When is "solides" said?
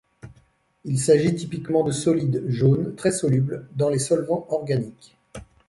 1.91-2.43